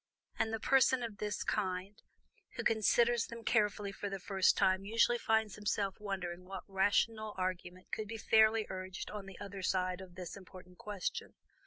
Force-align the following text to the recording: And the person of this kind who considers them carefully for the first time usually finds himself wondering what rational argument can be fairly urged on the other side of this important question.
And 0.39 0.51
the 0.51 0.59
person 0.59 1.03
of 1.03 1.19
this 1.19 1.43
kind 1.43 2.01
who 2.55 2.63
considers 2.63 3.27
them 3.27 3.43
carefully 3.43 3.91
for 3.91 4.09
the 4.09 4.17
first 4.19 4.57
time 4.57 4.83
usually 4.83 5.19
finds 5.19 5.53
himself 5.57 5.99
wondering 5.99 6.43
what 6.43 6.63
rational 6.67 7.35
argument 7.37 7.91
can 7.91 8.07
be 8.07 8.17
fairly 8.17 8.65
urged 8.67 9.11
on 9.11 9.27
the 9.27 9.37
other 9.39 9.61
side 9.61 10.01
of 10.01 10.15
this 10.15 10.35
important 10.35 10.79
question. 10.79 11.35